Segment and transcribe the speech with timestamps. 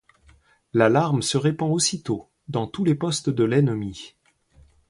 [0.73, 4.15] L'alarme se répand aussitôt dans tous les postes de l'ennemi.